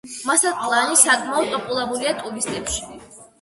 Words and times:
მასატლანი 0.27 0.97
საკმაოდ 1.01 1.51
პოპულარულია 1.51 2.15
ტურისტებში. 2.23 2.89